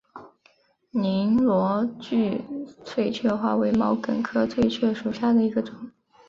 [0.89, 2.41] 拟螺距
[2.83, 5.75] 翠雀花为毛茛科翠雀属下的一个种。